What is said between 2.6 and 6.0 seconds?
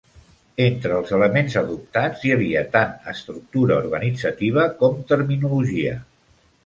tant estructura organitzativa com terminologia.